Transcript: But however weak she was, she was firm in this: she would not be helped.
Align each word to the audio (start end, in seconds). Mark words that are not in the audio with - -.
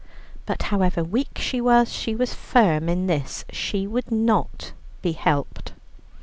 But 0.47 0.63
however 0.73 1.03
weak 1.03 1.37
she 1.37 1.61
was, 1.61 1.93
she 1.93 2.15
was 2.15 2.33
firm 2.33 2.89
in 2.89 3.05
this: 3.05 3.45
she 3.51 3.85
would 3.85 4.11
not 4.11 4.71
be 5.03 5.11
helped. 5.11 5.73